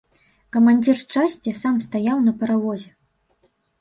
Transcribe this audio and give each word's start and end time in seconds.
Камандзір 0.55 0.97
часці 1.15 1.53
сам 1.61 1.75
стаяў 1.87 2.17
на 2.29 2.37
паравозе. 2.41 2.89